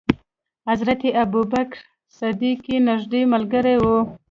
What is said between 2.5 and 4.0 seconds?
یې نېږدې ملګری و.